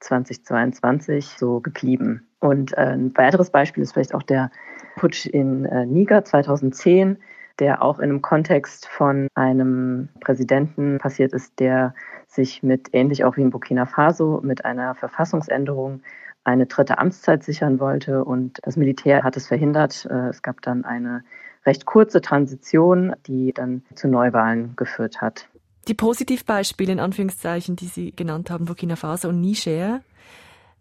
2022 0.00 1.26
so 1.38 1.60
geblieben. 1.60 2.26
Und 2.40 2.76
äh, 2.76 2.94
ein 2.94 3.16
weiteres 3.16 3.50
Beispiel 3.50 3.84
ist 3.84 3.92
vielleicht 3.92 4.14
auch 4.14 4.24
der 4.24 4.50
Putsch 4.96 5.26
in 5.26 5.64
äh, 5.64 5.86
Niger 5.86 6.24
2010, 6.24 7.18
der 7.58 7.82
auch 7.82 7.98
in 7.98 8.10
einem 8.10 8.22
Kontext 8.22 8.86
von 8.88 9.28
einem 9.34 10.08
Präsidenten 10.20 10.98
passiert 10.98 11.32
ist, 11.32 11.60
der 11.60 11.94
sich 12.26 12.62
mit, 12.62 12.88
ähnlich 12.92 13.24
auch 13.24 13.36
wie 13.36 13.42
in 13.42 13.50
Burkina 13.50 13.86
Faso, 13.86 14.40
mit 14.42 14.64
einer 14.64 14.94
Verfassungsänderung 14.94 16.02
eine 16.44 16.66
dritte 16.66 16.98
Amtszeit 16.98 17.44
sichern 17.44 17.78
wollte. 17.78 18.24
Und 18.24 18.58
das 18.62 18.76
Militär 18.76 19.22
hat 19.22 19.36
es 19.36 19.46
verhindert. 19.46 20.06
Äh, 20.10 20.28
es 20.28 20.42
gab 20.42 20.62
dann 20.62 20.84
eine 20.84 21.24
recht 21.64 21.86
kurze 21.86 22.20
Transition, 22.20 23.14
die 23.26 23.52
dann 23.52 23.82
zu 23.94 24.08
Neuwahlen 24.08 24.74
geführt 24.76 25.20
hat. 25.20 25.48
Die 25.88 25.94
Positivbeispiele 25.94 26.92
in 26.92 27.00
Anführungszeichen, 27.00 27.76
die 27.76 27.86
Sie 27.86 28.12
genannt 28.14 28.50
haben, 28.50 28.64
Burkina 28.64 28.96
Faso 28.96 29.28
und 29.28 29.40
Niger, 29.40 30.00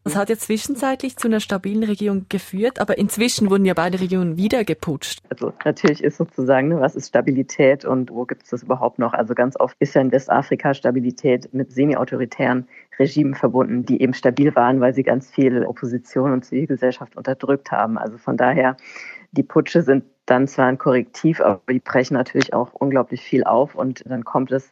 das 0.03 0.15
hat 0.15 0.29
jetzt 0.29 0.43
zwischenzeitlich 0.43 1.15
zu 1.17 1.27
einer 1.27 1.39
stabilen 1.39 1.83
Regierung 1.83 2.25
geführt, 2.27 2.79
aber 2.79 2.97
inzwischen 2.97 3.49
wurden 3.49 3.65
ja 3.65 3.75
beide 3.75 3.99
Regionen 3.99 4.35
wieder 4.35 4.63
geputscht. 4.63 5.19
Also 5.29 5.53
natürlich 5.63 6.03
ist 6.03 6.17
sozusagen, 6.17 6.69
ne, 6.69 6.79
was 6.79 6.95
ist 6.95 7.09
Stabilität 7.09 7.85
und 7.85 8.11
wo 8.11 8.25
gibt 8.25 8.43
es 8.43 8.49
das 8.49 8.63
überhaupt 8.63 8.97
noch? 8.97 9.13
Also 9.13 9.35
ganz 9.35 9.59
oft 9.59 9.75
ist 9.79 9.93
ja 9.93 10.01
in 10.01 10.11
Westafrika 10.11 10.73
Stabilität 10.73 11.53
mit 11.53 11.71
semi-autoritären 11.71 12.67
Regimen 12.97 13.35
verbunden, 13.35 13.85
die 13.85 14.01
eben 14.01 14.13
stabil 14.13 14.55
waren, 14.55 14.81
weil 14.81 14.93
sie 14.93 15.03
ganz 15.03 15.29
viel 15.29 15.65
Opposition 15.65 16.33
und 16.33 16.45
Zivilgesellschaft 16.45 17.15
unterdrückt 17.15 17.71
haben. 17.71 17.97
Also 17.97 18.17
von 18.17 18.37
daher, 18.37 18.77
die 19.31 19.43
Putsche 19.43 19.83
sind 19.83 20.03
dann 20.25 20.47
zwar 20.47 20.65
ein 20.65 20.77
Korrektiv, 20.77 21.41
aber 21.41 21.61
die 21.69 21.79
brechen 21.79 22.15
natürlich 22.15 22.53
auch 22.53 22.73
unglaublich 22.73 23.21
viel 23.21 23.43
auf 23.43 23.75
und 23.75 24.03
dann 24.05 24.23
kommt 24.23 24.51
es 24.51 24.71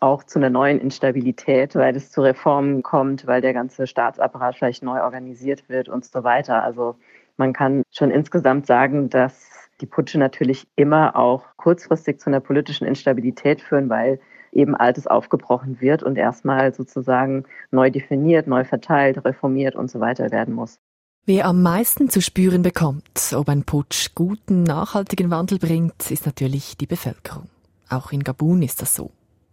auch 0.00 0.24
zu 0.24 0.38
einer 0.38 0.50
neuen 0.50 0.80
Instabilität, 0.80 1.74
weil 1.74 1.94
es 1.94 2.10
zu 2.10 2.22
Reformen 2.22 2.82
kommt, 2.82 3.26
weil 3.26 3.42
der 3.42 3.52
ganze 3.52 3.86
Staatsapparat 3.86 4.56
vielleicht 4.56 4.82
neu 4.82 5.02
organisiert 5.02 5.68
wird 5.68 5.88
und 5.88 6.04
so 6.04 6.24
weiter. 6.24 6.62
Also 6.62 6.96
man 7.36 7.52
kann 7.52 7.82
schon 7.90 8.10
insgesamt 8.10 8.66
sagen, 8.66 9.10
dass 9.10 9.50
die 9.80 9.86
Putsche 9.86 10.18
natürlich 10.18 10.66
immer 10.76 11.16
auch 11.16 11.44
kurzfristig 11.56 12.18
zu 12.18 12.30
einer 12.30 12.40
politischen 12.40 12.86
Instabilität 12.86 13.60
führen, 13.60 13.88
weil 13.88 14.20
eben 14.52 14.74
Altes 14.74 15.06
aufgebrochen 15.06 15.80
wird 15.80 16.02
und 16.02 16.16
erstmal 16.16 16.74
sozusagen 16.74 17.44
neu 17.70 17.90
definiert, 17.90 18.46
neu 18.46 18.64
verteilt, 18.64 19.24
reformiert 19.24 19.76
und 19.76 19.90
so 19.90 20.00
weiter 20.00 20.30
werden 20.30 20.54
muss. 20.54 20.78
Wer 21.26 21.46
am 21.46 21.62
meisten 21.62 22.08
zu 22.08 22.20
spüren 22.20 22.62
bekommt, 22.62 23.34
ob 23.36 23.48
ein 23.48 23.64
Putsch 23.64 24.14
guten, 24.14 24.62
nachhaltigen 24.62 25.30
Wandel 25.30 25.58
bringt, 25.58 26.10
ist 26.10 26.26
natürlich 26.26 26.76
die 26.76 26.86
Bevölkerung. 26.86 27.48
Auch 27.88 28.10
in 28.10 28.24
Gabun 28.24 28.62
ist 28.62 28.80
das 28.80 28.94
so. 28.94 29.10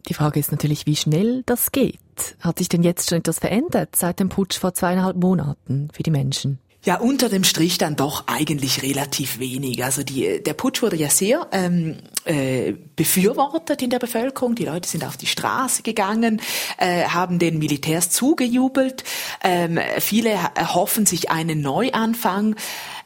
Die 0.08 0.14
Frage 0.14 0.40
ist 0.40 0.52
natürlich, 0.52 0.86
wie 0.86 0.96
schnell 0.96 1.44
das 1.46 1.72
geht. 1.72 2.00
Hat 2.40 2.60
sich 2.60 2.70
denn 2.70 2.84
jetzt 2.84 3.10
schon 3.10 3.20
etwas 3.20 3.40
verändert 3.40 3.96
seit 3.96 4.20
dem 4.20 4.30
Putsch 4.30 4.58
vor 4.58 4.74
zweieinhalb 4.74 5.18
Monaten 5.18 5.90
für 5.94 6.04
die 6.04 6.12
Menschen? 6.12 6.60
Ja, 6.84 7.00
unter 7.00 7.28
dem 7.28 7.44
Strich 7.44 7.78
dann 7.78 7.98
doch 7.98 8.28
eigentlich 8.28 8.82
relativ 8.82 9.40
wenig. 9.40 9.84
Also 9.84 10.04
die, 10.04 10.42
der 10.42 10.54
Putsch 10.54 10.82
wurde 10.82 10.96
ja 10.96 11.10
sehr 11.10 11.48
ähm, 11.52 11.98
äh, 12.24 12.76
befürwortet 12.96 13.82
in 13.82 13.90
der 13.90 14.00
Bevölkerung. 14.00 14.56
Die 14.56 14.64
Leute 14.64 14.88
sind 14.88 15.04
auf 15.04 15.18
die 15.18 15.26
Straße 15.26 15.82
gegangen, 15.82 16.42
äh, 16.78 17.04
haben 17.04 17.40
den 17.40 17.60
Militärs 17.60 18.10
zugejubelt. 18.12 19.04
Ähm, 19.44 19.80
viele 20.00 20.30
erhoffen 20.56 21.06
sich 21.06 21.30
einen 21.30 21.60
Neuanfang. 21.60 22.56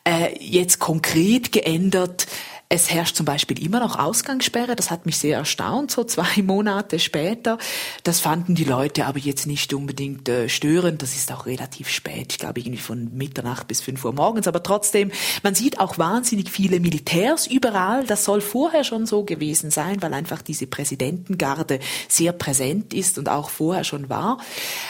Äh, 0.04 0.38
jetzt 0.40 0.78
konkret 0.78 1.52
geändert 1.52 2.28
es 2.72 2.90
herrscht 2.90 3.18
zum 3.18 3.26
Beispiel 3.26 3.62
immer 3.62 3.82
noch 3.82 4.00
Ausgangssperre. 4.00 4.78
Das 4.78 4.92
hat 4.92 5.06
mich 5.06 5.18
sehr 5.18 5.38
erstaunt, 5.38 5.92
so 5.92 6.06
zwei 6.06 6.42
Monate 6.42 7.00
später. 7.00 7.58
Das 8.04 8.22
fanden 8.22 8.56
die 8.56 8.64
Leute 8.64 9.08
aber 9.08 9.20
jetzt 9.20 9.46
nicht 9.46 9.74
unbedingt 9.74 10.30
äh, 10.30 10.48
störend. 10.48 11.02
Das 11.02 11.14
ist 11.14 11.34
auch 11.34 11.48
relativ 11.48 11.90
spät. 11.90 12.28
Ich 12.32 12.40
glaube, 12.40 12.62
irgendwie 12.62 12.78
von 12.78 13.14
Mitternacht 13.14 13.68
bis 13.68 13.82
fünf 13.82 14.06
Uhr 14.06 14.14
morgens. 14.14 14.48
Aber 14.48 14.64
trotzdem, 14.64 15.12
man 15.44 15.54
sieht 15.54 15.82
auch 15.82 15.98
wahnsinnig 15.98 16.50
viele 16.50 16.80
Militärs 16.80 17.46
überall. 17.46 18.06
Das 18.06 18.24
soll 18.24 18.40
vorher 18.40 18.86
schon 18.86 19.06
so 19.06 19.26
gewesen 19.26 19.70
sein, 19.70 20.02
weil 20.02 20.14
einfach 20.14 20.42
diese 20.42 20.66
Präsidentengarde 20.66 21.80
sehr 22.08 22.32
präsent 22.32 22.94
ist 22.94 23.18
und 23.18 23.28
auch 23.28 23.50
vorher 23.50 23.84
schon 23.84 24.08
war. 24.08 24.38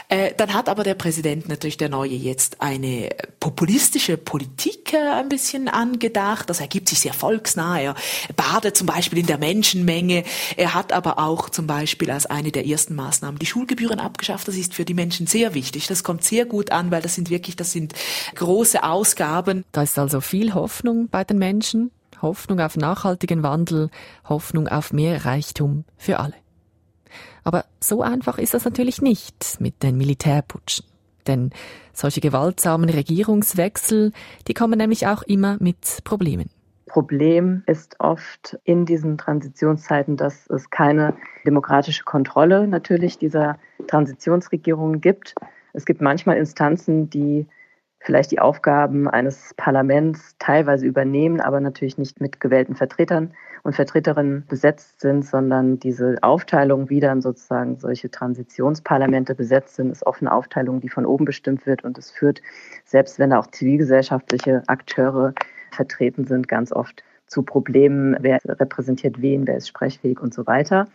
Äh, 0.08 0.36
dann 0.38 0.54
hat 0.54 0.70
aber 0.70 0.84
der 0.84 0.94
Präsident 0.94 1.50
natürlich 1.50 1.78
der 1.78 1.90
Neue 1.90 2.14
jetzt 2.14 2.62
eine 2.62 3.10
populistische 3.40 4.18
Politik 4.18 4.94
äh, 4.94 4.98
ein 4.98 5.30
bisschen 5.30 5.68
angedacht. 5.68 6.48
Das 6.48 6.60
ergibt 6.60 6.88
sich 6.88 7.00
sehr 7.00 7.14
volksnah 7.14 7.71
er 7.80 7.96
badet 8.36 8.76
zum 8.76 8.88
Beispiel 8.88 9.20
in 9.20 9.28
der 9.28 9.38
Menschenmenge. 9.38 10.24
Er 10.58 10.74
hat 10.74 10.94
aber 10.94 11.20
auch 11.20 11.50
zum 11.50 11.68
Beispiel 11.68 12.12
als 12.12 12.26
eine 12.26 12.52
der 12.52 12.68
ersten 12.68 12.96
Maßnahmen 12.96 13.40
die 13.40 13.46
Schulgebühren 13.46 14.00
abgeschafft. 14.00 14.48
Das 14.48 14.56
ist 14.56 14.74
für 14.74 14.86
die 14.86 14.94
Menschen 14.94 15.28
sehr 15.28 15.54
wichtig. 15.54 15.88
Das 15.88 16.04
kommt 16.04 16.24
sehr 16.24 16.46
gut 16.46 16.72
an, 16.72 16.92
weil 16.92 17.02
das 17.02 17.16
sind 17.16 17.30
wirklich, 17.30 17.56
das 17.56 17.72
sind 17.72 17.94
große 18.36 18.84
Ausgaben. 18.84 19.64
Da 19.72 19.84
ist 19.84 19.98
also 19.98 20.22
viel 20.22 20.54
Hoffnung 20.54 21.08
bei 21.10 21.24
den 21.24 21.38
Menschen. 21.38 21.92
Hoffnung 22.22 22.60
auf 22.60 22.78
nachhaltigen 22.78 23.44
Wandel, 23.44 23.90
Hoffnung 24.28 24.68
auf 24.68 24.94
mehr 24.94 25.26
Reichtum 25.26 25.86
für 25.98 26.20
alle. 26.20 26.36
Aber 27.44 27.66
so 27.80 28.02
einfach 28.02 28.38
ist 28.38 28.54
das 28.54 28.66
natürlich 28.66 29.02
nicht 29.02 29.60
mit 29.60 29.82
den 29.82 29.98
Militärputschen. 29.98 30.86
Denn 31.28 31.52
solche 31.94 32.22
gewaltsamen 32.22 32.90
Regierungswechsel, 32.90 34.12
die 34.48 34.54
kommen 34.54 34.78
nämlich 34.78 35.08
auch 35.08 35.24
immer 35.24 35.58
mit 35.60 36.04
Problemen. 36.04 36.50
Problem 36.92 37.64
ist 37.68 37.96
oft 38.02 38.60
in 38.66 38.86
diesen 38.86 39.18
Transitionszeiten, 39.18 40.18
dass 40.18 40.50
es 40.50 40.70
keine 40.72 41.14
demokratische 41.46 42.04
Kontrolle 42.04 42.68
natürlich 42.68 43.18
dieser 43.18 43.58
Transitionsregierungen 43.88 45.00
gibt. 45.00 45.34
Es 45.72 45.86
gibt 45.86 46.02
manchmal 46.02 46.36
Instanzen, 46.36 47.10
die 47.10 47.48
vielleicht 48.02 48.32
die 48.32 48.42
Aufgaben 48.42 49.08
eines 49.08 49.54
Parlaments 49.56 50.36
teilweise 50.38 50.86
übernehmen, 50.86 51.40
aber 51.40 51.62
natürlich 51.62 51.98
nicht 51.98 52.20
mit 52.20 52.42
gewählten 52.42 52.76
Vertretern 52.76 53.36
und 53.64 53.76
Vertreterinnen 53.76 54.46
besetzt 54.48 55.02
sind, 55.02 55.26
sondern 55.26 55.80
diese 55.80 56.18
Aufteilung, 56.22 56.90
wie 56.90 57.00
dann 57.00 57.22
sozusagen 57.22 57.78
solche 57.78 58.10
Transitionsparlamente 58.10 59.36
besetzt 59.36 59.76
sind, 59.76 59.92
ist 59.92 60.06
oft 60.06 60.22
eine 60.22 60.32
Aufteilung, 60.32 60.82
die 60.82 60.90
von 60.90 61.06
oben 61.06 61.26
bestimmt 61.26 61.66
wird 61.66 61.84
und 61.84 61.98
es 61.98 62.12
führt, 62.12 62.42
selbst 62.86 63.20
wenn 63.20 63.34
auch 63.34 63.48
zivilgesellschaftliche 63.48 64.64
Akteure 64.68 65.34
vertreten 65.72 66.26
sind, 66.26 66.48
ganz 66.48 66.72
oft 66.72 67.04
zu 67.28 67.44
Problemen, 67.44 68.18
wer 68.20 68.40
repräsentiert 68.46 69.22
wen, 69.22 69.48
wer 69.48 69.58
ist 69.58 69.68
sprechfähig 69.68 70.20
und 70.20 70.34
so 70.34 70.46
weiter. 70.48 70.88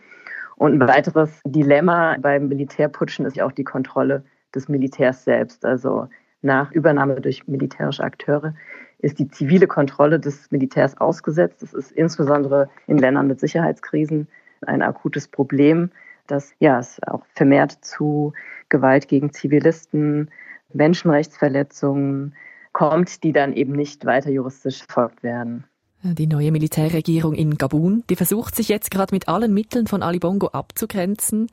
Und 0.55 0.73
ein 0.73 0.87
weiteres 0.87 1.39
Dilemma 1.45 2.17
beim 2.19 2.47
Militärputschen 2.47 3.25
ist 3.25 3.35
ja 3.35 3.45
auch 3.45 3.51
die 3.51 3.63
Kontrolle 3.63 4.23
des 4.53 4.69
Militärs 4.69 5.23
selbst. 5.23 5.65
Also 5.65 6.07
nach 6.41 6.71
Übernahme 6.71 7.21
durch 7.21 7.47
militärische 7.47 8.03
Akteure 8.03 8.53
ist 8.99 9.19
die 9.19 9.29
zivile 9.29 9.67
Kontrolle 9.67 10.19
des 10.19 10.49
Militärs 10.51 10.97
ausgesetzt. 10.97 11.61
Das 11.61 11.73
ist 11.73 11.91
insbesondere 11.91 12.69
in 12.87 12.97
Ländern 12.97 13.27
mit 13.27 13.39
Sicherheitskrisen 13.39 14.27
ein 14.65 14.81
akutes 14.81 15.27
Problem, 15.27 15.91
dass 16.25 16.53
ja, 16.59 16.79
es 16.79 16.99
auch 17.05 17.25
vermehrt 17.35 17.77
zu 17.81 18.33
Gewalt 18.69 19.07
gegen 19.07 19.31
Zivilisten, 19.31 20.29
Menschenrechtsverletzungen, 20.73 22.35
kommt, 22.73 23.23
die 23.23 23.33
dann 23.33 23.53
eben 23.53 23.71
nicht 23.71 24.05
weiter 24.05 24.29
juristisch 24.29 24.83
verfolgt 24.83 25.23
werden. 25.23 25.63
Die 26.03 26.27
neue 26.27 26.51
Militärregierung 26.51 27.33
in 27.33 27.57
Gabun, 27.57 28.03
die 28.09 28.15
versucht 28.15 28.55
sich 28.55 28.69
jetzt 28.69 28.91
gerade 28.91 29.15
mit 29.15 29.27
allen 29.27 29.51
Mitteln 29.51 29.87
von 29.87 30.03
Ali 30.03 30.19
Bongo 30.19 30.49
abzugrenzen. 30.49 31.47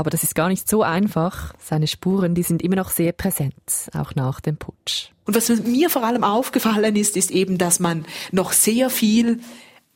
Aber 0.00 0.08
das 0.08 0.22
ist 0.22 0.34
gar 0.34 0.48
nicht 0.48 0.66
so 0.66 0.82
einfach. 0.82 1.52
Seine 1.58 1.86
Spuren, 1.86 2.34
die 2.34 2.42
sind 2.42 2.62
immer 2.62 2.76
noch 2.76 2.88
sehr 2.88 3.12
präsent, 3.12 3.52
auch 3.92 4.14
nach 4.14 4.40
dem 4.40 4.56
Putsch. 4.56 5.10
Und 5.26 5.36
was 5.36 5.50
mir 5.50 5.90
vor 5.90 6.04
allem 6.04 6.24
aufgefallen 6.24 6.96
ist, 6.96 7.18
ist 7.18 7.30
eben, 7.30 7.58
dass 7.58 7.80
man 7.80 8.06
noch 8.32 8.52
sehr 8.52 8.88
viel 8.88 9.40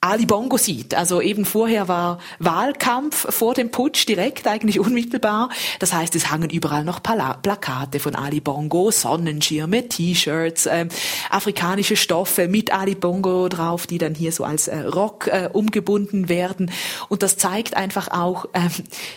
Ali 0.05 0.27
Bongo 0.27 0.59
sieht. 0.59 0.95
Also 0.95 1.23
eben 1.23 1.47
vorher 1.47 1.89
war 1.89 2.19
Wahlkampf 2.39 3.27
vor 3.35 3.55
dem 3.55 3.71
Putsch 3.71 4.07
direkt, 4.07 4.47
eigentlich 4.47 4.79
unmittelbar. 4.79 5.49
Das 5.79 5.95
heißt, 5.95 6.15
es 6.15 6.31
hangen 6.31 6.51
überall 6.51 6.85
noch 6.85 7.03
Plakate 7.03 7.99
von 8.01 8.15
Ali 8.15 8.41
Bongo, 8.41 8.91
Sonnenschirme, 8.91 9.89
T-Shirts, 9.89 10.67
äh, 10.67 10.89
afrikanische 11.31 11.97
Stoffe 11.97 12.49
mit 12.49 12.71
Ali 12.75 12.95
Bongo 12.95 13.49
drauf, 13.49 13.87
die 13.87 13.97
dann 13.97 14.15
hier 14.15 14.31
so 14.31 14.45
als 14.45 14.69
äh, 14.69 14.81
Rock 14.81 15.29
äh, 15.29 15.49
umgebunden 15.51 16.29
werden. 16.29 16.71
Und 17.09 17.23
das 17.23 17.39
zeigt 17.39 17.75
einfach 17.75 18.09
auch, 18.09 18.45
äh, 18.53 18.69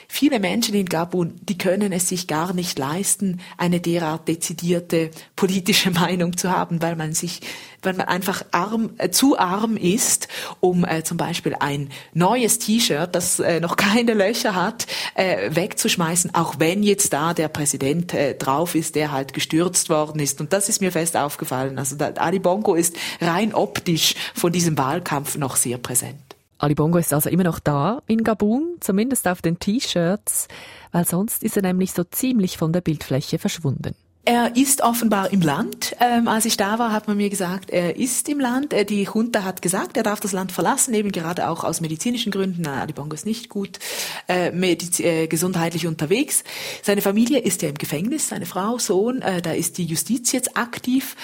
viele 0.07 0.39
Menschen 0.39 0.73
in 0.73 0.85
Gabun, 0.85 1.35
die 1.41 1.57
können 1.57 1.91
es 1.91 2.07
sich 2.07 2.27
gar 2.27 2.53
nicht 2.53 2.79
leisten, 2.79 3.41
eine 3.57 3.81
derart 3.81 4.29
dezidierte 4.29 5.11
politische 5.35 5.91
Meinung 5.99 6.37
zu 6.37 6.49
haben, 6.49 6.81
weil 6.81 6.95
man 6.95 7.13
sich 7.13 7.41
weil 7.81 7.93
man 7.93 8.07
einfach 8.07 8.43
arm, 8.51 8.91
äh, 8.97 9.09
zu 9.09 9.37
arm 9.37 9.77
ist, 9.77 10.27
um 10.59 10.76
äh, 10.83 11.03
zum 11.03 11.17
Beispiel 11.17 11.55
ein 11.59 11.89
neues 12.13 12.59
T-Shirt, 12.59 13.13
das 13.13 13.39
äh, 13.39 13.59
noch 13.59 13.75
keine 13.77 14.13
Löcher 14.13 14.55
hat, 14.55 14.87
äh, 15.15 15.55
wegzuschmeißen, 15.55 16.33
auch 16.35 16.55
wenn 16.59 16.83
jetzt 16.83 17.13
da 17.13 17.33
der 17.33 17.47
Präsident 17.47 18.13
äh, 18.13 18.35
drauf 18.35 18.75
ist, 18.75 18.95
der 18.95 19.11
halt 19.11 19.33
gestürzt 19.33 19.89
worden 19.89 20.19
ist. 20.19 20.41
Und 20.41 20.53
das 20.53 20.69
ist 20.69 20.81
mir 20.81 20.91
fest 20.91 21.15
aufgefallen. 21.15 21.77
Also 21.79 21.95
da, 21.95 22.11
Ali 22.17 22.39
Bongo 22.39 22.75
ist 22.75 22.95
rein 23.21 23.53
optisch 23.53 24.15
von 24.33 24.51
diesem 24.51 24.77
Wahlkampf 24.77 25.37
noch 25.37 25.55
sehr 25.55 25.77
präsent. 25.77 26.17
Ali 26.59 26.73
Bongo 26.73 26.97
ist 26.97 27.13
also 27.13 27.29
immer 27.29 27.43
noch 27.43 27.59
da 27.59 28.01
in 28.07 28.23
Gabun, 28.23 28.77
zumindest 28.79 29.27
auf 29.27 29.41
den 29.41 29.59
T-Shirts, 29.59 30.47
weil 30.91 31.05
sonst 31.05 31.43
ist 31.43 31.55
er 31.55 31.61
nämlich 31.61 31.93
so 31.93 32.03
ziemlich 32.03 32.57
von 32.57 32.73
der 32.73 32.81
Bildfläche 32.81 33.37
verschwunden. 33.37 33.95
Er 34.27 34.57
ist 34.57 34.83
offenbar 34.83 35.31
im 35.31 35.39
Land. 35.39 35.95
Ähm, 36.01 36.27
als 36.27 36.43
ich 36.43 36.57
da 36.57 36.79
war, 36.79 36.91
hat 36.91 37.07
man 37.07 37.15
mir 37.15 37.29
gesagt, 37.29 37.69
er 37.69 37.95
ist 37.95 38.27
im 38.27 38.41
Land. 38.41 38.73
Äh, 38.73 38.83
die 38.83 39.03
Junta 39.03 39.45
hat 39.45 39.61
gesagt, 39.61 39.95
er 39.95 40.03
darf 40.03 40.19
das 40.19 40.33
Land 40.33 40.51
verlassen, 40.51 40.93
eben 40.93 41.13
gerade 41.13 41.47
auch 41.47 41.63
aus 41.63 41.79
medizinischen 41.79 42.33
Gründen. 42.33 42.63
Na, 42.63 42.81
Ali 42.81 42.91
Bongo 42.91 43.13
ist 43.13 43.25
nicht 43.25 43.47
gut 43.47 43.79
äh, 44.27 44.49
äh, 44.49 45.27
gesundheitlich 45.27 45.87
unterwegs. 45.87 46.43
Seine 46.83 47.01
Familie 47.01 47.39
ist 47.39 47.61
ja 47.61 47.69
im 47.69 47.77
Gefängnis, 47.77 48.27
seine 48.27 48.45
Frau, 48.45 48.79
Sohn. 48.79 49.21
Äh, 49.21 49.41
da 49.41 49.53
ist 49.53 49.77
die 49.77 49.85
Justiz 49.85 50.33
jetzt 50.33 50.57
aktiv. 50.57 51.15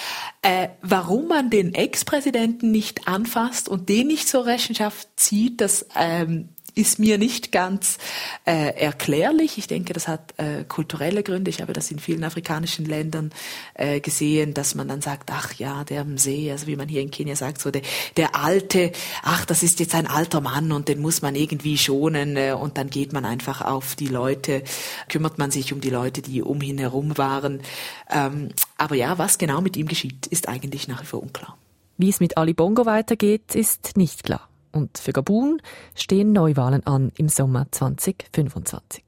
Äh, 0.41 0.69
warum 0.81 1.27
man 1.27 1.49
den 1.49 1.73
Ex-Präsidenten 1.73 2.71
nicht 2.71 3.05
anfasst 3.05 3.67
und 3.67 3.89
den 3.89 4.07
nicht 4.07 4.29
zur 4.29 4.45
Rechenschaft 4.45 5.09
zieht, 5.17 5.59
das 5.59 5.87
ähm, 5.97 6.52
ist 6.75 6.99
mir 6.99 7.17
nicht 7.17 7.51
ganz 7.51 7.97
äh, 8.45 8.75
erklärlich. 8.75 9.57
Ich 9.57 9.67
denke, 9.67 9.93
das 9.93 10.07
hat 10.07 10.33
äh, 10.37 10.63
kulturelle 10.63 11.23
Gründe. 11.23 11.49
Ich 11.49 11.61
habe 11.61 11.73
das 11.73 11.91
in 11.91 11.99
vielen 11.99 12.23
afrikanischen 12.23 12.85
Ländern 12.85 13.31
äh, 13.75 13.99
gesehen, 13.99 14.53
dass 14.53 14.75
man 14.75 14.87
dann 14.87 15.01
sagt, 15.01 15.29
ach 15.31 15.53
ja, 15.53 15.83
der 15.83 16.01
am 16.01 16.17
See, 16.17 16.51
also 16.51 16.67
wie 16.67 16.75
man 16.75 16.87
hier 16.87 17.01
in 17.01 17.11
Kenia 17.11 17.35
sagt, 17.35 17.61
so 17.61 17.71
der, 17.71 17.83
der 18.17 18.35
alte, 18.35 18.91
ach, 19.21 19.45
das 19.45 19.63
ist 19.63 19.79
jetzt 19.79 19.95
ein 19.95 20.07
alter 20.07 20.41
Mann 20.41 20.71
und 20.71 20.87
den 20.87 21.01
muss 21.01 21.21
man 21.21 21.35
irgendwie 21.35 21.77
schonen 21.77 22.37
äh, 22.37 22.55
und 22.59 22.77
dann 22.77 22.89
geht 22.89 23.13
man 23.13 23.25
einfach 23.25 23.61
auf 23.61 23.95
die 23.95 24.07
Leute, 24.07 24.63
kümmert 25.09 25.37
man 25.37 25.51
sich 25.51 25.73
um 25.73 25.81
die 25.81 25.89
Leute, 25.89 26.21
die 26.21 26.41
um 26.41 26.61
ihn 26.61 26.77
herum 26.77 27.17
waren. 27.17 27.61
Ähm, 28.09 28.49
aber 28.77 28.95
ja, 28.95 29.17
was 29.17 29.37
genau 29.37 29.61
mit 29.61 29.77
ihm 29.77 29.87
geschieht, 29.87 30.27
ist 30.27 30.47
eigentlich 30.47 30.87
nach 30.87 31.01
wie 31.01 31.07
vor 31.07 31.21
unklar. 31.21 31.57
Wie 31.97 32.09
es 32.09 32.19
mit 32.19 32.37
Ali 32.37 32.53
Bongo 32.53 32.85
weitergeht, 32.85 33.53
ist 33.53 33.95
nicht 33.95 34.23
klar. 34.23 34.49
Und 34.73 34.97
für 34.97 35.13
Gabun 35.13 35.61
stehen 35.95 36.33
Neuwahlen 36.33 36.85
an 36.85 37.11
im 37.15 37.29
Sommer 37.29 37.67
2025. 37.71 39.03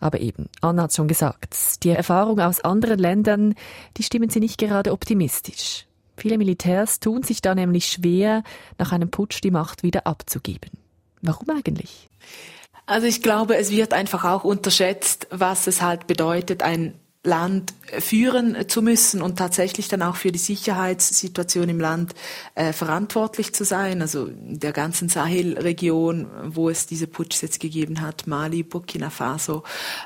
Aber 0.00 0.20
eben, 0.20 0.48
Anna 0.60 0.84
hat 0.84 0.94
schon 0.94 1.08
gesagt, 1.08 1.84
die 1.84 1.90
Erfahrung 1.90 2.40
aus 2.40 2.60
anderen 2.60 2.98
Ländern, 2.98 3.54
die 3.96 4.02
stimmen 4.02 4.30
sie 4.30 4.40
nicht 4.40 4.58
gerade 4.58 4.92
optimistisch. 4.92 5.86
Viele 6.16 6.38
Militärs 6.38 7.00
tun 7.00 7.22
sich 7.22 7.42
da 7.42 7.54
nämlich 7.54 7.86
schwer, 7.86 8.42
nach 8.78 8.92
einem 8.92 9.10
Putsch 9.10 9.42
die 9.42 9.50
Macht 9.50 9.82
wieder 9.82 10.06
abzugeben. 10.06 10.70
Warum 11.20 11.50
eigentlich? 11.50 12.08
Also 12.86 13.06
ich 13.06 13.22
glaube, 13.22 13.56
es 13.56 13.70
wird 13.70 13.92
einfach 13.92 14.24
auch 14.24 14.44
unterschätzt, 14.44 15.26
was 15.30 15.66
es 15.66 15.82
halt 15.82 16.06
bedeutet, 16.06 16.62
ein 16.62 16.94
Land 17.24 17.72
führen 18.00 18.68
zu 18.68 18.82
müssen 18.82 19.22
und 19.22 19.38
tatsächlich 19.38 19.86
dann 19.86 20.02
auch 20.02 20.16
für 20.16 20.32
die 20.32 20.40
Sicherheitssituation 20.40 21.68
im 21.68 21.78
Land 21.78 22.14
äh, 22.56 22.72
verantwortlich 22.72 23.54
zu 23.54 23.64
sein. 23.64 24.02
Also 24.02 24.26
in 24.26 24.58
der 24.58 24.72
ganzen 24.72 25.08
Sahel-Region, 25.08 26.26
wo 26.46 26.68
es 26.68 26.86
diese 26.86 27.06
Putsch 27.06 27.40
jetzt 27.42 27.60
gegeben 27.60 28.00
hat, 28.00 28.26
Mali, 28.26 28.64
Burkina 28.64 29.10
Faso, 29.10 29.62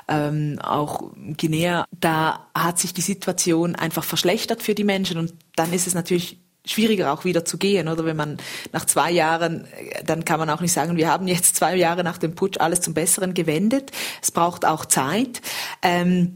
ähm, 0.07 0.59
auch 0.61 1.11
Guinea, 1.37 1.85
da 1.91 2.47
hat 2.53 2.77
sich 2.77 2.93
die 2.93 3.01
Situation 3.01 3.75
einfach 3.75 4.03
verschlechtert 4.03 4.61
für 4.61 4.75
die 4.75 4.83
Menschen 4.83 5.17
und 5.17 5.33
dann 5.55 5.73
ist 5.73 5.87
es 5.87 5.95
natürlich 5.95 6.39
schwieriger 6.65 7.13
auch 7.13 7.23
wieder 7.23 7.45
zu 7.45 7.57
gehen, 7.57 7.87
oder 7.87 8.05
wenn 8.05 8.17
man 8.17 8.37
nach 8.73 8.85
zwei 8.85 9.09
Jahren, 9.09 9.67
dann 10.05 10.25
kann 10.25 10.39
man 10.39 10.49
auch 10.49 10.61
nicht 10.61 10.73
sagen, 10.73 10.97
wir 10.97 11.09
haben 11.09 11.27
jetzt 11.27 11.55
zwei 11.55 11.75
Jahre 11.75 12.03
nach 12.03 12.17
dem 12.17 12.35
Putsch 12.35 12.59
alles 12.59 12.81
zum 12.81 12.93
Besseren 12.93 13.33
gewendet. 13.33 13.91
Es 14.21 14.31
braucht 14.31 14.65
auch 14.65 14.85
Zeit. 14.85 15.41
Ähm, 15.81 16.35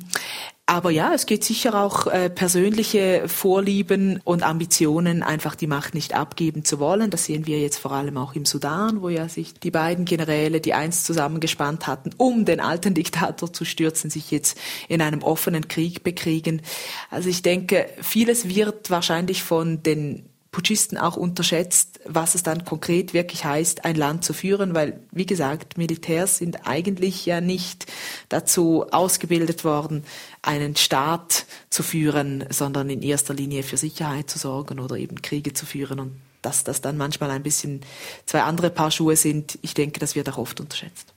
aber 0.72 0.90
ja, 0.90 1.12
es 1.14 1.26
geht 1.26 1.44
sicher 1.44 1.76
auch 1.76 2.08
äh, 2.08 2.30
persönliche 2.30 3.28
Vorlieben 3.28 4.22
und 4.24 4.42
Ambitionen, 4.42 5.22
einfach 5.22 5.56
die 5.56 5.68
Macht 5.68 5.94
nicht 5.94 6.16
abgeben 6.16 6.64
zu 6.64 6.80
wollen. 6.80 7.12
Das 7.12 7.26
sehen 7.26 7.46
wir 7.46 7.60
jetzt 7.60 7.78
vor 7.78 7.92
allem 7.92 8.18
auch 8.18 8.36
im 8.36 8.46
Sudan, 8.46 9.02
wo 9.02 9.10
ja 9.10 9.28
sich 9.28 9.54
die 9.54 9.70
beiden 9.70 10.06
Generäle, 10.06 10.62
die 10.62 10.74
einst 10.74 11.06
zusammengespannt 11.06 11.88
hatten, 11.88 12.12
um 12.16 12.46
den 12.46 12.62
alten 12.62 12.94
Diktator 12.94 13.52
zu 13.52 13.66
stürzen, 13.66 14.10
sich 14.10 14.32
jetzt 14.32 14.58
in 14.88 15.02
einem 15.02 15.24
offenen 15.24 15.68
Krieg 15.68 16.04
bekriegen. 16.04 16.62
Also 17.10 17.28
ich 17.28 17.42
denke, 17.42 17.88
vieles 18.02 18.48
wird 18.48 18.90
wahrscheinlich 18.90 19.44
von 19.44 19.84
den 19.84 20.31
Putschisten 20.52 20.98
auch 20.98 21.16
unterschätzt, 21.16 22.02
was 22.06 22.36
es 22.36 22.44
dann 22.44 22.66
konkret 22.66 23.14
wirklich 23.14 23.46
heißt, 23.46 23.86
ein 23.86 23.96
Land 23.96 24.26
zu 24.26 24.34
führen, 24.34 24.76
weil, 24.76 25.00
wie 25.12 25.26
gesagt, 25.26 25.78
Militärs 25.78 26.38
sind 26.38 26.68
eigentlich 26.68 27.26
ja 27.26 27.40
nicht 27.40 27.86
dazu 28.28 28.86
ausgebildet 28.92 29.64
worden, 29.64 30.04
einen 30.42 30.76
Staat 30.76 31.46
zu 31.70 31.84
führen, 31.84 32.44
sondern 32.50 32.90
in 32.90 33.02
erster 33.02 33.34
Linie 33.34 33.64
für 33.64 33.78
Sicherheit 33.78 34.30
zu 34.30 34.40
sorgen 34.40 34.80
oder 34.80 34.98
eben 34.98 35.22
Kriege 35.22 35.54
zu 35.54 35.66
führen 35.66 36.00
und 36.00 36.22
dass 36.42 36.64
das 36.64 36.82
dann 36.82 36.98
manchmal 36.98 37.30
ein 37.30 37.44
bisschen 37.44 37.82
zwei 38.26 38.42
andere 38.42 38.72
Paar 38.72 38.92
Schuhe 38.92 39.16
sind, 39.16 39.58
ich 39.62 39.74
denke, 39.74 40.00
das 40.00 40.16
wird 40.16 40.28
auch 40.28 40.38
oft 40.38 40.60
unterschätzt. 40.60 41.14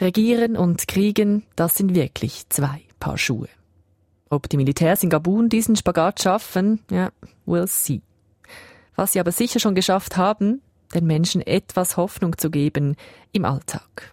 Regieren 0.00 0.56
und 0.56 0.88
Kriegen, 0.88 1.44
das 1.56 1.74
sind 1.74 1.94
wirklich 1.94 2.48
zwei 2.48 2.82
Paar 2.98 3.18
Schuhe. 3.18 3.48
Ob 4.30 4.48
die 4.48 4.56
Militärs 4.56 5.02
in 5.02 5.10
Gabun 5.10 5.48
diesen 5.48 5.76
Spagat 5.76 6.22
schaffen, 6.22 6.80
ja, 6.90 7.10
we'll 7.46 7.66
see. 7.66 8.00
Was 9.00 9.12
sie 9.12 9.20
aber 9.20 9.32
sicher 9.32 9.60
schon 9.60 9.74
geschafft 9.74 10.18
haben, 10.18 10.60
den 10.94 11.06
Menschen 11.06 11.40
etwas 11.40 11.96
Hoffnung 11.96 12.36
zu 12.36 12.50
geben 12.50 12.96
im 13.32 13.46
Alltag. 13.46 14.12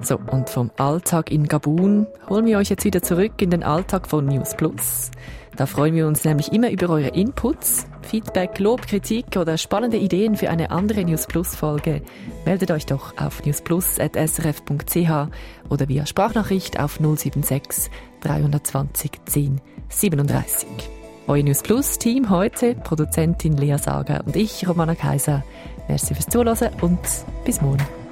So, 0.00 0.20
und 0.30 0.48
vom 0.48 0.70
Alltag 0.76 1.32
in 1.32 1.48
Gabun 1.48 2.06
holen 2.28 2.46
wir 2.46 2.58
euch 2.58 2.70
jetzt 2.70 2.84
wieder 2.84 3.02
zurück 3.02 3.42
in 3.42 3.50
den 3.50 3.64
Alltag 3.64 4.06
von 4.06 4.24
News 4.24 4.54
Plus. 4.56 5.10
Da 5.56 5.66
freuen 5.66 5.96
wir 5.96 6.06
uns 6.06 6.24
nämlich 6.24 6.52
immer 6.52 6.70
über 6.70 6.88
eure 6.88 7.08
Inputs, 7.08 7.88
Feedback, 8.02 8.60
Lob, 8.60 8.86
Kritik 8.86 9.36
oder 9.36 9.58
spannende 9.58 9.96
Ideen 9.96 10.36
für 10.36 10.48
eine 10.48 10.70
andere 10.70 11.04
News 11.04 11.26
Plus 11.26 11.56
Folge. 11.56 12.02
Meldet 12.44 12.70
euch 12.70 12.86
doch 12.86 13.18
auf 13.18 13.44
newsplus.srf.ch 13.44 15.10
oder 15.70 15.88
via 15.88 16.06
Sprachnachricht 16.06 16.78
auf 16.78 17.00
076 17.00 17.90
320 18.20 19.10
10 19.26 19.60
37. 19.88 20.66
Euer 21.26 21.42
News 21.42 21.62
Plus 21.62 21.98
Team 21.98 22.28
heute, 22.30 22.74
Produzentin 22.74 23.56
Lea 23.56 23.76
Sager 23.78 24.22
und 24.26 24.36
ich, 24.36 24.68
Romana 24.68 24.94
Kaiser. 24.94 25.42
Merci 25.88 26.14
fürs 26.14 26.26
Zuhören 26.26 26.70
und 26.80 27.00
bis 27.44 27.60
morgen. 27.60 28.03